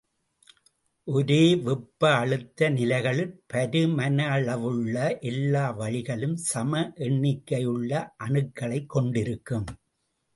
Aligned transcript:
ஒரே 1.07 1.55
வெப்ப 1.55 2.13
அழுத்த 2.15 2.69
நிலைகளில் 2.69 3.43
பருமனளவுள்ள 3.53 4.95
எல்லா 5.21 5.79
வளிகளும் 5.79 6.33
சம 6.33 6.81
எண்ணிக்கையுள்ள 6.95 7.91
அணுக்களைக் 8.17 8.89
கொண்டிருக்கும். 8.89 9.67